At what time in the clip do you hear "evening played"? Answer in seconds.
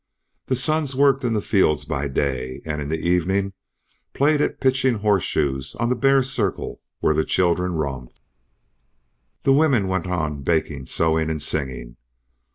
3.07-4.41